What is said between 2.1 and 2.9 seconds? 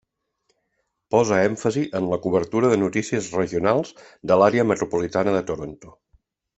la cobertura de